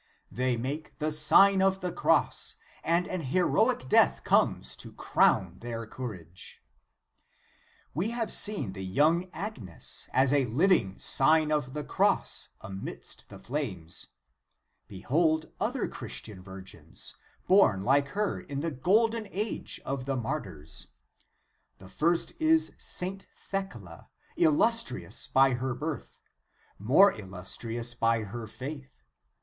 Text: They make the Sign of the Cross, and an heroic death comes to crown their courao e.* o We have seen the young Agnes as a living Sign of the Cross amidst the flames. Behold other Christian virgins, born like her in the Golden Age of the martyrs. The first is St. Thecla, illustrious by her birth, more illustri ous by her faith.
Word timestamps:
They 0.31 0.57
make 0.57 0.97
the 0.97 1.11
Sign 1.11 1.61
of 1.61 1.81
the 1.81 1.91
Cross, 1.91 2.55
and 2.83 3.05
an 3.07 3.21
heroic 3.21 3.87
death 3.87 4.23
comes 4.23 4.75
to 4.77 4.93
crown 4.93 5.57
their 5.59 5.85
courao 5.85 6.23
e.* 6.25 6.57
o 6.57 6.61
We 7.93 8.09
have 8.09 8.31
seen 8.31 8.73
the 8.73 8.83
young 8.83 9.29
Agnes 9.31 10.09
as 10.11 10.33
a 10.33 10.45
living 10.45 10.97
Sign 10.97 11.51
of 11.51 11.75
the 11.75 11.83
Cross 11.83 12.49
amidst 12.61 13.29
the 13.29 13.37
flames. 13.37 14.07
Behold 14.87 15.51
other 15.59 15.87
Christian 15.87 16.41
virgins, 16.41 17.15
born 17.45 17.83
like 17.83 18.07
her 18.07 18.39
in 18.41 18.61
the 18.61 18.71
Golden 18.71 19.27
Age 19.29 19.79
of 19.85 20.05
the 20.05 20.15
martyrs. 20.17 20.87
The 21.77 21.89
first 21.89 22.33
is 22.39 22.73
St. 22.79 23.27
Thecla, 23.37 24.09
illustrious 24.35 25.27
by 25.27 25.51
her 25.53 25.75
birth, 25.75 26.11
more 26.79 27.13
illustri 27.13 27.79
ous 27.79 27.93
by 27.93 28.23
her 28.23 28.47
faith. 28.47 29.03